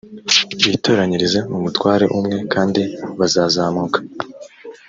bitoranyirize 0.71 1.39
umutware 1.57 2.05
umwe 2.17 2.37
kandi 2.53 2.81
bazazamuka 3.19 3.99